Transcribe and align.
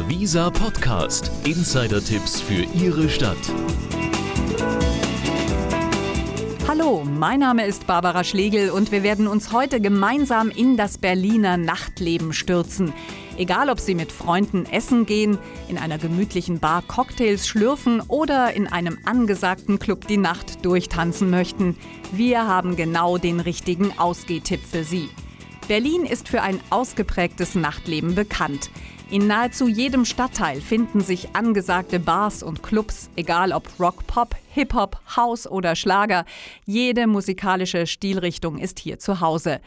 Der 0.00 0.08
Visa 0.08 0.48
Podcast. 0.48 1.30
Insider-Tipps 1.44 2.40
für 2.40 2.62
Ihre 2.62 3.10
Stadt. 3.10 3.36
Hallo, 6.66 7.04
mein 7.04 7.40
Name 7.40 7.66
ist 7.66 7.86
Barbara 7.86 8.24
Schlegel 8.24 8.70
und 8.70 8.92
wir 8.92 9.02
werden 9.02 9.26
uns 9.26 9.52
heute 9.52 9.78
gemeinsam 9.78 10.48
in 10.48 10.78
das 10.78 10.96
Berliner 10.96 11.58
Nachtleben 11.58 12.32
stürzen. 12.32 12.94
Egal, 13.36 13.68
ob 13.68 13.78
Sie 13.78 13.94
mit 13.94 14.10
Freunden 14.10 14.64
essen 14.64 15.04
gehen, 15.04 15.36
in 15.68 15.76
einer 15.76 15.98
gemütlichen 15.98 16.60
Bar 16.60 16.82
Cocktails 16.86 17.46
schlürfen 17.46 18.00
oder 18.00 18.54
in 18.54 18.68
einem 18.68 18.98
angesagten 19.04 19.78
Club 19.78 20.06
die 20.06 20.16
Nacht 20.16 20.64
durchtanzen 20.64 21.28
möchten, 21.28 21.76
wir 22.10 22.46
haben 22.46 22.74
genau 22.74 23.18
den 23.18 23.38
richtigen 23.38 23.92
Ausgehtipp 23.98 24.60
für 24.64 24.82
Sie. 24.82 25.10
Berlin 25.68 26.04
ist 26.06 26.28
für 26.28 26.40
ein 26.40 26.58
ausgeprägtes 26.70 27.54
Nachtleben 27.54 28.14
bekannt. 28.14 28.70
In 29.10 29.26
nahezu 29.26 29.66
jedem 29.66 30.04
Stadtteil 30.04 30.60
finden 30.60 31.00
sich 31.00 31.34
angesagte 31.34 31.98
Bars 31.98 32.44
und 32.44 32.62
Clubs, 32.62 33.10
egal 33.16 33.50
ob 33.50 33.68
Rock, 33.80 34.06
Pop, 34.06 34.36
Hip-Hop, 34.50 35.00
House 35.16 35.48
oder 35.48 35.74
Schlager. 35.74 36.24
Jede 36.64 37.08
musikalische 37.08 37.88
Stilrichtung 37.88 38.58
ist 38.58 38.78
hier 38.78 39.00
zu 39.00 39.20
Hause. 39.20 39.60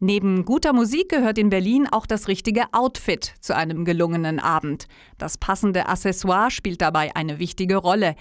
Neben 0.00 0.44
guter 0.44 0.74
Musik 0.74 1.08
gehört 1.08 1.38
in 1.38 1.48
Berlin 1.48 1.88
auch 1.90 2.04
das 2.04 2.28
richtige 2.28 2.64
Outfit 2.72 3.32
zu 3.40 3.56
einem 3.56 3.86
gelungenen 3.86 4.38
Abend. 4.38 4.86
Das 5.16 5.38
passende 5.38 5.88
Accessoire 5.88 6.50
spielt 6.50 6.82
dabei 6.82 7.16
eine 7.16 7.38
wichtige 7.38 7.76
Rolle. 7.76 8.16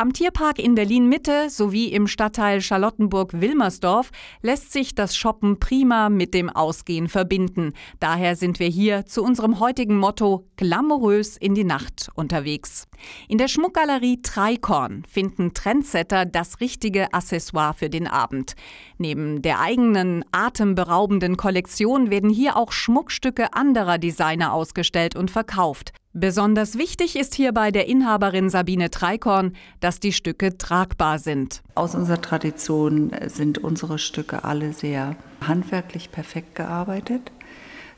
Am 0.00 0.14
Tierpark 0.14 0.58
in 0.58 0.76
Berlin-Mitte 0.76 1.50
sowie 1.50 1.88
im 1.88 2.06
Stadtteil 2.06 2.62
Charlottenburg-Wilmersdorf 2.62 4.10
lässt 4.40 4.72
sich 4.72 4.94
das 4.94 5.14
Shoppen 5.14 5.60
prima 5.60 6.08
mit 6.08 6.32
dem 6.32 6.48
Ausgehen 6.48 7.06
verbinden. 7.06 7.74
Daher 7.98 8.34
sind 8.34 8.60
wir 8.60 8.68
hier 8.68 9.04
zu 9.04 9.22
unserem 9.22 9.60
heutigen 9.60 9.98
Motto 9.98 10.46
glamourös 10.56 11.36
in 11.36 11.54
die 11.54 11.64
Nacht 11.64 12.08
unterwegs. 12.14 12.88
In 13.28 13.36
der 13.36 13.48
Schmuckgalerie 13.48 14.22
Treikorn 14.22 15.04
finden 15.06 15.52
Trendsetter 15.52 16.24
das 16.24 16.60
richtige 16.60 17.12
Accessoire 17.12 17.74
für 17.74 17.90
den 17.90 18.06
Abend. 18.06 18.54
Neben 18.96 19.42
der 19.42 19.60
eigenen 19.60 20.24
atemberaubenden 20.32 21.36
Kollektion 21.36 22.08
werden 22.08 22.30
hier 22.30 22.56
auch 22.56 22.72
Schmuckstücke 22.72 23.52
anderer 23.52 23.98
Designer 23.98 24.54
ausgestellt 24.54 25.14
und 25.14 25.30
verkauft. 25.30 25.92
Besonders 26.12 26.76
wichtig 26.76 27.14
ist 27.14 27.36
hierbei 27.36 27.70
der 27.70 27.86
Inhaberin 27.86 28.50
Sabine 28.50 28.90
Treikorn, 28.90 29.52
dass 29.78 30.00
die 30.00 30.12
Stücke 30.12 30.58
tragbar 30.58 31.20
sind. 31.20 31.62
Aus 31.76 31.94
unserer 31.94 32.20
Tradition 32.20 33.12
sind 33.28 33.58
unsere 33.58 33.96
Stücke 34.00 34.42
alle 34.42 34.72
sehr 34.72 35.14
handwerklich 35.40 36.10
perfekt 36.10 36.56
gearbeitet. 36.56 37.30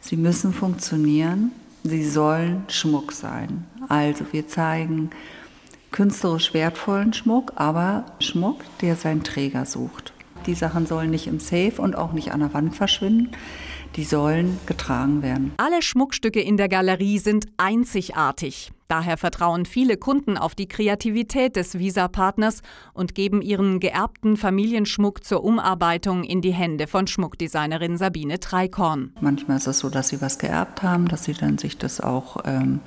Sie 0.00 0.18
müssen 0.18 0.52
funktionieren, 0.52 1.52
sie 1.84 2.04
sollen 2.04 2.64
Schmuck 2.68 3.12
sein. 3.12 3.64
Also 3.88 4.26
wir 4.30 4.46
zeigen 4.46 5.08
künstlerisch 5.90 6.52
wertvollen 6.52 7.14
Schmuck, 7.14 7.54
aber 7.56 8.04
Schmuck, 8.18 8.60
der 8.82 8.96
seinen 8.96 9.22
Träger 9.22 9.64
sucht. 9.64 10.12
Die 10.44 10.54
Sachen 10.54 10.84
sollen 10.84 11.10
nicht 11.10 11.28
im 11.28 11.40
Safe 11.40 11.80
und 11.80 11.96
auch 11.96 12.12
nicht 12.12 12.32
an 12.32 12.40
der 12.40 12.52
Wand 12.52 12.76
verschwinden 12.76 13.30
die 13.96 14.04
sollen 14.04 14.58
getragen 14.66 15.22
werden. 15.22 15.52
Alle 15.56 15.82
Schmuckstücke 15.82 16.40
in 16.40 16.56
der 16.56 16.68
Galerie 16.68 17.18
sind 17.18 17.46
einzigartig. 17.56 18.72
Daher 18.92 19.16
vertrauen 19.16 19.64
viele 19.64 19.96
Kunden 19.96 20.36
auf 20.36 20.54
die 20.54 20.68
Kreativität 20.68 21.56
des 21.56 21.78
Visa-Partners 21.78 22.60
und 22.92 23.14
geben 23.14 23.40
ihren 23.40 23.80
geerbten 23.80 24.36
Familienschmuck 24.36 25.24
zur 25.24 25.44
Umarbeitung 25.44 26.24
in 26.24 26.42
die 26.42 26.52
Hände 26.52 26.86
von 26.86 27.06
Schmuckdesignerin 27.06 27.96
Sabine 27.96 28.38
Treikorn. 28.38 29.14
Manchmal 29.22 29.56
ist 29.56 29.66
es 29.66 29.78
so, 29.78 29.88
dass 29.88 30.08
sie 30.08 30.20
was 30.20 30.38
geerbt 30.38 30.82
haben, 30.82 31.08
dass 31.08 31.24
sie 31.24 31.32
dann 31.32 31.56
sich 31.56 31.78
das 31.78 32.02
auch 32.02 32.36
ähm, 32.44 32.80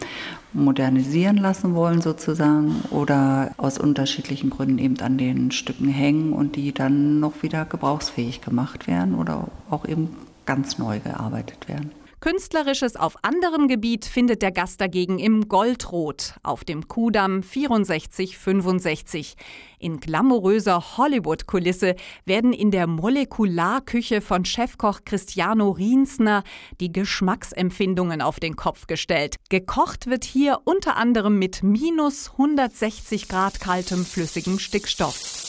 modernisieren 0.54 1.38
lassen 1.38 1.74
wollen 1.74 2.02
sozusagen 2.02 2.84
oder 2.92 3.56
aus 3.58 3.80
unterschiedlichen 3.80 4.52
Gründen 4.52 4.78
eben 4.78 5.00
an 5.00 5.18
den 5.18 5.50
Stücken 5.50 5.88
hängen 5.88 6.34
und 6.34 6.56
die 6.56 6.72
dann 6.72 7.20
noch 7.20 7.42
wieder 7.42 7.66
gebrauchsfähig 7.66 8.42
gemacht 8.42 8.86
werden 8.86 9.16
oder 9.16 9.48
auch 9.72 9.88
eben 9.88 10.10
ganz 10.46 10.78
neu 10.78 11.00
gearbeitet 11.00 11.68
werden. 11.68 11.92
Künstlerisches 12.26 12.96
auf 12.96 13.18
anderem 13.24 13.68
Gebiet 13.68 14.04
findet 14.04 14.42
der 14.42 14.52
Gast 14.52 14.82
dagegen 14.82 15.20
im 15.20 15.48
Goldrot 15.48 16.34
auf 16.42 16.64
dem 16.64 16.88
Kudamm 16.88 17.44
6465. 17.44 19.36
In 19.78 20.00
glamouröser 20.00 20.98
Hollywood-Kulisse 20.98 21.96
werden 22.26 22.52
in 22.52 22.72
der 22.72 22.88
Molekularküche 22.88 24.22
von 24.22 24.44
Chefkoch 24.44 25.02
Cristiano 25.06 25.70
Riensner 25.70 26.44
die 26.80 26.92
Geschmacksempfindungen 26.92 28.24
auf 28.24 28.40
den 28.40 28.56
Kopf 28.56 28.88
gestellt. 28.88 29.36
Gekocht 29.50 30.08
wird 30.08 30.24
hier 30.24 30.62
unter 30.64 30.98
anderem 30.98 31.38
mit 31.38 31.62
minus 31.62 32.32
160 32.32 33.28
Grad 33.28 33.60
kaltem 33.60 34.04
flüssigem 34.04 34.58
Stickstoff. 34.58 35.45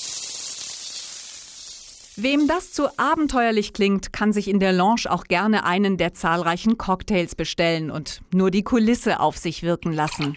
Wem 2.18 2.48
das 2.48 2.72
zu 2.72 2.88
abenteuerlich 2.98 3.74
klingt, 3.74 4.10
kann 4.10 4.32
sich 4.32 4.48
in 4.48 4.58
der 4.58 4.72
Lounge 4.72 5.02
auch 5.10 5.24
gerne 5.24 5.64
einen 5.64 5.98
der 5.98 6.14
zahlreichen 6.14 6.78
Cocktails 6.78 7.34
bestellen 7.34 7.90
und 7.90 8.22
nur 8.32 8.50
die 8.50 8.62
Kulisse 8.62 9.20
auf 9.20 9.36
sich 9.36 9.62
wirken 9.62 9.92
lassen. 9.92 10.34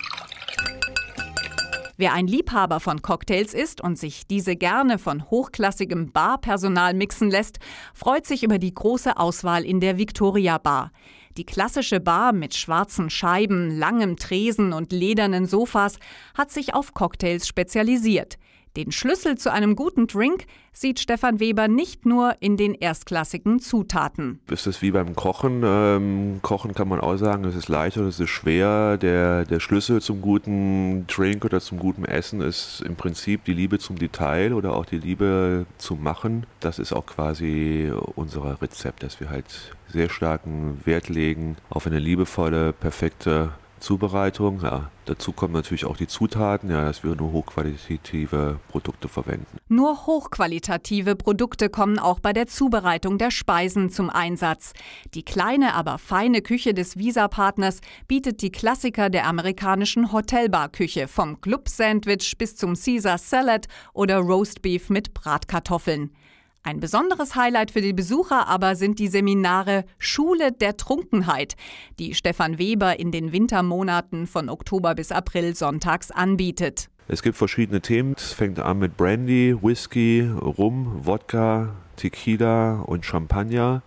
Wer 1.95 2.11
ein 2.11 2.27
Liebhaber 2.27 2.81
von 2.81 3.01
Cocktails 3.01 3.53
ist 3.53 3.79
und 3.79 3.97
sich 3.97 4.27
diese 4.27 4.57
gerne 4.57 4.99
von 4.99 5.29
hochklassigem 5.29 6.11
Barpersonal 6.11 6.93
mixen 6.93 7.29
lässt, 7.29 7.59
freut 7.93 8.25
sich 8.25 8.43
über 8.43 8.57
die 8.57 8.73
große 8.73 9.15
Auswahl 9.15 9.63
in 9.63 9.79
der 9.79 9.97
Victoria 9.97 10.57
Bar. 10.57 10.91
Die 11.37 11.45
klassische 11.45 12.01
Bar 12.01 12.33
mit 12.33 12.55
schwarzen 12.55 13.09
Scheiben, 13.09 13.69
langem 13.69 14.17
Tresen 14.17 14.73
und 14.73 14.91
ledernen 14.91 15.45
Sofas 15.45 15.97
hat 16.33 16.51
sich 16.51 16.73
auf 16.73 16.93
Cocktails 16.93 17.47
spezialisiert. 17.47 18.37
Den 18.79 18.93
Schlüssel 18.93 19.37
zu 19.37 19.51
einem 19.51 19.75
guten 19.75 20.07
Drink 20.07 20.45
sieht 20.71 21.01
Stefan 21.01 21.41
Weber 21.41 21.67
nicht 21.67 22.05
nur 22.05 22.35
in 22.39 22.55
den 22.55 22.73
erstklassigen 22.73 23.59
Zutaten. 23.59 24.39
Ist 24.49 24.67
es 24.67 24.81
wie 24.81 24.91
beim 24.91 25.17
Kochen? 25.17 25.63
Ähm, 25.65 26.39
Kochen 26.43 26.73
kann 26.73 26.87
man 26.87 27.01
auch 27.01 27.17
sagen, 27.17 27.43
es 27.43 27.55
ist 27.55 27.67
leicht 27.67 27.97
oder 27.97 28.07
es 28.07 28.21
ist 28.21 28.29
schwer. 28.29 28.95
Der, 28.95 29.43
der 29.43 29.59
Schlüssel 29.59 30.01
zum 30.01 30.21
guten 30.21 31.05
Drink 31.07 31.43
oder 31.43 31.59
zum 31.59 31.77
guten 31.77 32.05
Essen 32.05 32.39
ist 32.39 32.81
im 32.85 32.95
Prinzip 32.95 33.43
die 33.43 33.53
Liebe 33.53 33.79
zum 33.79 33.97
Detail 33.97 34.53
oder 34.53 34.73
auch 34.73 34.85
die 34.85 34.99
Liebe 34.99 35.65
zum 35.77 36.01
Machen. 36.01 36.45
Das 36.61 36.79
ist 36.79 36.93
auch 36.93 37.05
quasi 37.05 37.91
unser 38.15 38.61
Rezept, 38.61 39.03
dass 39.03 39.19
wir 39.19 39.29
halt 39.29 39.75
sehr 39.89 40.09
starken 40.09 40.79
Wert 40.85 41.09
legen 41.09 41.57
auf 41.69 41.85
eine 41.85 41.99
liebevolle, 41.99 42.71
perfekte 42.71 43.51
Zubereitung. 43.79 44.61
Ja, 44.61 44.91
dazu 45.05 45.31
kommen 45.31 45.53
natürlich 45.53 45.85
auch 45.85 45.97
die 45.97 46.07
Zutaten, 46.07 46.69
ja, 46.69 46.85
dass 46.85 47.03
wir 47.03 47.15
nur 47.15 47.31
hochqualitative 47.31 48.59
Produkte 48.69 49.07
verwenden. 49.07 49.57
Nur 49.67 50.05
hochqualitative 50.05 51.15
Produkte 51.15 51.69
kommen 51.69 51.99
auch 51.99 52.19
bei 52.19 52.33
der 52.33 52.47
Zubereitung 52.47 53.17
der 53.17 53.31
Speisen 53.31 53.89
zum 53.89 54.09
Einsatz. 54.09 54.73
Die 55.13 55.23
kleine, 55.23 55.73
aber 55.75 55.97
feine 55.97 56.41
Küche 56.41 56.73
des 56.73 56.97
Visa-Partners 56.97 57.81
bietet 58.07 58.41
die 58.41 58.51
Klassiker 58.51 59.09
der 59.09 59.27
amerikanischen 59.27 60.11
Hotelbarküche 60.11 61.07
vom 61.07 61.41
Club-Sandwich 61.41 62.37
bis 62.37 62.55
zum 62.55 62.75
Caesar 62.75 63.17
Salad 63.17 63.67
oder 63.93 64.17
Roastbeef 64.17 64.89
mit 64.89 65.13
Bratkartoffeln. 65.13 66.11
Ein 66.61 66.79
besonderes 66.79 67.35
Highlight 67.35 67.71
für 67.71 67.81
die 67.81 67.93
Besucher 67.93 68.47
aber 68.47 68.75
sind 68.75 68.99
die 68.99 69.07
Seminare 69.07 69.85
Schule 69.97 70.51
der 70.51 70.75
Trunkenheit, 70.75 71.55
die 71.99 72.13
Stefan 72.13 72.59
Weber 72.59 72.99
in 72.99 73.11
den 73.11 73.31
Wintermonaten 73.31 74.27
von 74.27 74.49
Oktober 74.49 74.93
bis 74.93 75.11
April 75.11 75.55
sonntags 75.55 76.11
anbietet. 76.11 76.89
Es 77.07 77.23
gibt 77.23 77.37
verschiedene 77.37 77.81
Themen. 77.81 78.13
Es 78.17 78.33
fängt 78.33 78.59
an 78.59 78.79
mit 78.79 78.97
Brandy, 78.97 79.57
Whisky, 79.59 80.29
Rum, 80.29 81.05
Wodka, 81.05 81.75
Tequila 81.95 82.81
und 82.81 83.05
Champagner. 83.05 83.81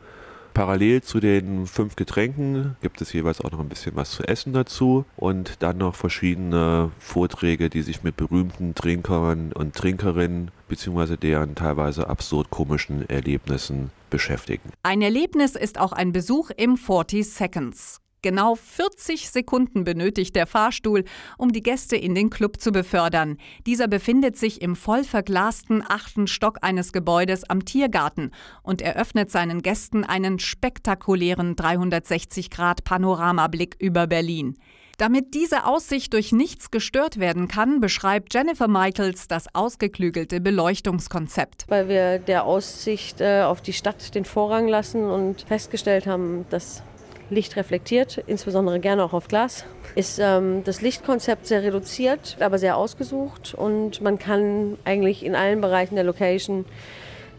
Parallel 0.55 1.03
zu 1.03 1.21
den 1.21 1.67
fünf 1.67 1.97
Getränken 1.97 2.77
gibt 2.83 3.01
es 3.01 3.13
jeweils 3.13 3.41
auch 3.41 3.51
noch 3.51 3.61
ein 3.61 3.69
bisschen 3.69 3.97
was 3.97 4.11
zu 4.11 4.23
essen 4.25 4.53
dazu 4.53 5.05
und 5.17 5.63
dann 5.63 5.79
noch 5.79 5.95
verschiedene 5.95 6.91
Vorträge, 6.99 7.71
die 7.71 7.83
sich 7.83 8.03
mit 8.03 8.17
berühmten 8.17 8.75
Trinkern 8.75 9.53
und 9.53 9.75
Trinkerinnen 9.75 10.51
bzw. 10.69 11.17
deren 11.17 11.55
teilweise 11.55 12.09
absurd 12.09 12.51
komischen 12.51 13.09
Erlebnissen 13.09 13.91
beschäftigen. 14.11 14.71
Ein 14.83 15.03
Erlebnis 15.03 15.57
ist 15.57 15.79
auch 15.79 15.93
ein 15.93 16.13
Besuch 16.13 16.51
im 16.57 16.77
40 16.77 17.29
Seconds. 17.29 18.01
Genau 18.23 18.55
40 18.55 19.31
Sekunden 19.31 19.83
benötigt 19.83 20.37
der 20.37 20.47
Fahrstuhl, 20.47 21.03
um 21.39 21.53
die 21.53 21.63
Gäste 21.63 21.97
in 21.97 22.15
den 22.15 22.31
Club 22.31 22.61
zu 22.61 22.71
befördern. 22.71 23.37
Dieser 23.67 23.89
befindet 23.89 24.37
sich 24.37 24.63
im 24.63 24.77
voll 24.77 25.03
verglasten 25.03 25.83
achten 25.87 26.29
Stock 26.29 26.59
eines 26.63 26.93
Gebäudes 26.93 27.43
am 27.51 27.65
Tiergarten 27.65 28.31
und 28.63 28.81
eröffnet 28.81 29.33
seinen 29.33 29.61
Gästen 29.61 30.05
einen 30.05 30.39
spektakulären 30.39 31.57
360-Grad-Panoramablick 31.57 33.75
über 33.81 34.07
Berlin. 34.07 34.57
Damit 34.99 35.35
diese 35.35 35.67
Aussicht 35.67 36.13
durch 36.13 36.31
nichts 36.31 36.71
gestört 36.71 37.19
werden 37.19 37.49
kann, 37.49 37.81
beschreibt 37.81 38.33
Jennifer 38.35 38.69
Michaels 38.69 39.27
das 39.27 39.53
ausgeklügelte 39.53 40.41
Beleuchtungskonzept. 40.41 41.65
Weil 41.67 41.89
wir 41.89 42.21
der 42.21 42.45
Aussicht 42.45 43.21
äh, 43.21 43.43
auf 43.43 43.61
die 43.61 43.73
Stadt 43.73 44.15
den 44.15 44.25
Vorrang 44.25 44.69
lassen 44.69 45.05
und 45.05 45.43
festgestellt 45.43 46.07
haben, 46.07 46.47
dass 46.51 46.85
Licht 47.33 47.57
reflektiert, 47.57 48.23
insbesondere 48.27 48.79
gerne 48.79 49.03
auch 49.03 49.13
auf 49.13 49.29
Glas. 49.29 49.65
Ist 49.95 50.21
ähm, 50.23 50.63
das 50.65 50.81
Lichtkonzept 50.83 51.47
sehr 51.47 51.63
reduziert, 51.63 52.37
aber 52.41 52.59
sehr 52.59 52.77
ausgesucht 52.77 53.55
und 53.55 54.01
man 54.01 54.19
kann 54.19 54.79
eigentlich 54.85 55.25
in 55.25 55.35
allen 55.35 55.61
Bereichen 55.61 55.97
der 55.97 56.05
Location 56.05 56.65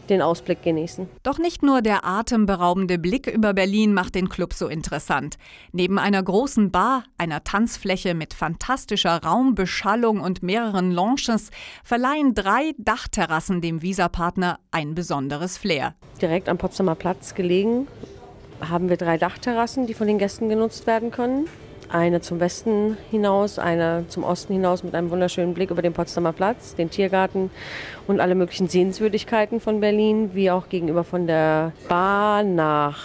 den 0.08 0.22
Ausblick 0.22 0.62
genießen. 0.62 1.08
Doch 1.22 1.38
nicht 1.38 1.62
nur 1.62 1.82
der 1.82 2.04
atemberaubende 2.04 2.98
Blick 2.98 3.26
über 3.26 3.54
Berlin 3.54 3.94
macht 3.94 4.14
den 4.14 4.28
Club 4.28 4.52
so 4.52 4.68
interessant. 4.68 5.36
Neben 5.72 5.98
einer 5.98 6.22
großen 6.22 6.70
Bar, 6.70 7.04
einer 7.18 7.44
Tanzfläche 7.44 8.14
mit 8.14 8.34
fantastischer 8.34 9.22
Raumbeschallung 9.22 10.20
und 10.20 10.42
mehreren 10.42 10.92
Lounges 10.92 11.50
verleihen 11.82 12.34
drei 12.34 12.72
Dachterrassen 12.78 13.60
dem 13.60 13.82
Visa-Partner 13.82 14.58
ein 14.70 14.94
besonderes 14.94 15.58
Flair. 15.58 15.94
Direkt 16.20 16.48
am 16.48 16.58
Potsdamer 16.58 16.94
Platz 16.94 17.34
gelegen 17.34 17.86
haben 18.60 18.88
wir 18.88 18.96
drei 18.96 19.18
Dachterrassen, 19.18 19.86
die 19.86 19.94
von 19.94 20.06
den 20.06 20.18
Gästen 20.18 20.48
genutzt 20.48 20.86
werden 20.86 21.10
können. 21.10 21.46
Eine 21.90 22.20
zum 22.20 22.40
Westen 22.40 22.96
hinaus, 23.10 23.58
eine 23.58 24.06
zum 24.08 24.24
Osten 24.24 24.54
hinaus 24.54 24.82
mit 24.82 24.94
einem 24.94 25.10
wunderschönen 25.10 25.54
Blick 25.54 25.70
über 25.70 25.82
den 25.82 25.92
Potsdamer 25.92 26.32
Platz, 26.32 26.74
den 26.74 26.90
Tiergarten 26.90 27.50
und 28.06 28.20
alle 28.20 28.34
möglichen 28.34 28.68
Sehenswürdigkeiten 28.68 29.60
von 29.60 29.80
Berlin, 29.80 30.30
wie 30.34 30.50
auch 30.50 30.68
gegenüber 30.68 31.04
von 31.04 31.26
der 31.26 31.72
Bar 31.88 32.42
nach 32.42 33.04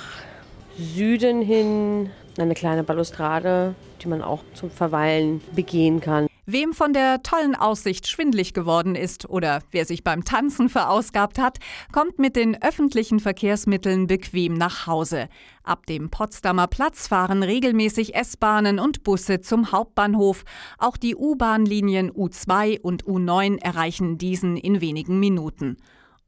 Süden 0.77 1.41
hin 1.41 2.09
eine 2.37 2.53
kleine 2.53 2.83
Balustrade, 2.83 3.75
die 4.01 4.07
man 4.07 4.21
auch 4.21 4.43
zum 4.53 4.71
Verweilen 4.71 5.41
begehen 5.53 5.99
kann. 5.99 6.28
Wem 6.51 6.73
von 6.73 6.93
der 6.93 7.21
tollen 7.21 7.53
Aussicht 7.53 8.07
schwindlig 8.07 8.55
geworden 8.55 8.95
ist 8.95 9.29
oder 9.29 9.61
wer 9.69 9.85
sich 9.85 10.03
beim 10.03 10.25
Tanzen 10.25 10.67
verausgabt 10.67 11.37
hat, 11.37 11.59
kommt 11.91 12.17
mit 12.17 12.35
den 12.35 12.59
öffentlichen 12.59 13.19
Verkehrsmitteln 13.19 14.07
bequem 14.07 14.55
nach 14.55 14.87
Hause. 14.87 15.29
Ab 15.61 15.85
dem 15.85 16.09
Potsdamer 16.09 16.65
Platz 16.65 17.07
fahren 17.07 17.43
regelmäßig 17.43 18.15
S-Bahnen 18.15 18.79
und 18.79 19.03
Busse 19.03 19.41
zum 19.41 19.71
Hauptbahnhof. 19.71 20.43
Auch 20.79 20.97
die 20.97 21.15
U-Bahn-Linien 21.15 22.09
U2 22.11 22.81
und 22.81 23.03
U9 23.03 23.61
erreichen 23.61 24.17
diesen 24.17 24.57
in 24.57 24.81
wenigen 24.81 25.19
Minuten. 25.19 25.77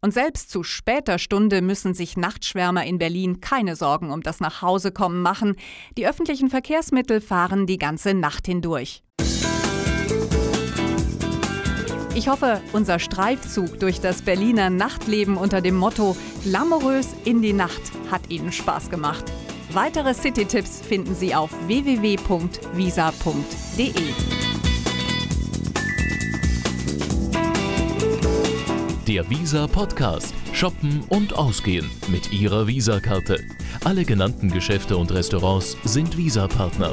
Und 0.02 0.14
selbst 0.14 0.52
zu 0.52 0.62
später 0.62 1.18
Stunde 1.18 1.64
müssen 1.64 1.96
sich 1.96 2.16
Nachtschwärmer 2.16 2.86
in 2.86 3.00
Berlin 3.00 3.42
keine 3.42 3.76
Sorgen 3.76 4.12
um 4.12 4.22
das 4.22 4.40
Nachhausekommen 4.40 5.24
machen. 5.24 5.56
Die 5.98 6.08
öffentlichen 6.08 6.52
Verkehrsmittel 6.52 7.22
fahren 7.22 7.66
die 7.66 7.80
ganze 7.80 8.14
Nacht 8.14 8.46
hindurch. 8.46 9.02
Ich 12.14 12.28
hoffe, 12.28 12.62
unser 12.74 13.00
Streifzug 13.00 13.80
durch 13.80 14.02
das 14.02 14.22
Berliner 14.22 14.70
Nachtleben 14.70 15.38
unter 15.38 15.62
dem 15.62 15.76
Motto 15.76 16.18
Glamourös 16.44 17.16
in 17.24 17.42
die 17.42 17.54
Nacht 17.54 17.82
hat 18.12 18.30
Ihnen 18.30 18.52
Spaß 18.52 18.90
gemacht. 18.90 19.24
Weitere 19.72 20.14
City-Tipps 20.14 20.82
finden 20.82 21.16
Sie 21.16 21.34
auf 21.34 21.52
www.visa.de. 21.68 22.52
Der 29.08 29.30
Visa 29.30 29.68
Podcast. 29.68 30.34
Shoppen 30.52 31.04
und 31.08 31.34
Ausgehen 31.34 31.90
mit 32.10 32.34
Ihrer 32.34 32.68
Visa-Karte. 32.68 33.40
Alle 33.86 34.04
genannten 34.04 34.52
Geschäfte 34.52 34.98
und 34.98 35.12
Restaurants 35.14 35.78
sind 35.86 36.18
Visa-Partner. 36.18 36.92